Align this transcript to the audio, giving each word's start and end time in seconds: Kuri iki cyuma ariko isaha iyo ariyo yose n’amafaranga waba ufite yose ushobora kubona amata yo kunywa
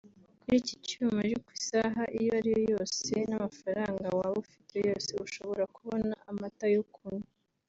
Kuri 0.41 0.55
iki 0.61 0.75
cyuma 0.87 1.17
ariko 1.25 1.47
isaha 1.59 2.01
iyo 2.17 2.29
ariyo 2.39 2.61
yose 2.73 3.11
n’amafaranga 3.29 4.07
waba 4.17 4.37
ufite 4.45 4.75
yose 4.87 5.09
ushobora 5.25 5.63
kubona 5.75 6.13
amata 6.31 6.65
yo 6.75 6.83
kunywa 6.95 7.29